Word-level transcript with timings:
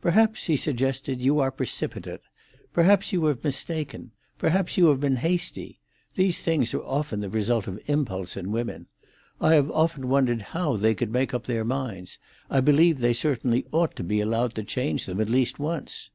"Perhaps," 0.00 0.46
he 0.46 0.54
suggested, 0.56 1.20
"you 1.20 1.40
are 1.40 1.50
precipitate; 1.50 2.20
perhaps 2.72 3.12
you 3.12 3.24
have 3.24 3.42
mistaken; 3.42 4.12
perhaps 4.38 4.76
you 4.78 4.86
have 4.86 5.00
been 5.00 5.16
hasty. 5.16 5.80
These 6.14 6.38
things 6.40 6.72
are 6.72 6.84
often 6.84 7.18
the 7.18 7.28
result 7.28 7.66
of 7.66 7.80
impulse 7.86 8.36
in 8.36 8.52
women. 8.52 8.86
I 9.40 9.54
have 9.56 9.68
often 9.72 10.08
wondered 10.08 10.42
how 10.54 10.76
they 10.76 10.94
could 10.94 11.10
make 11.12 11.34
up 11.34 11.46
their 11.46 11.64
minds; 11.64 12.20
I 12.48 12.60
believe 12.60 12.98
they 13.00 13.12
certainly 13.12 13.66
ought 13.72 13.96
to 13.96 14.04
be 14.04 14.20
allowed 14.20 14.54
to 14.54 14.62
change 14.62 15.04
them 15.04 15.20
at 15.20 15.30
least 15.30 15.58
once." 15.58 16.10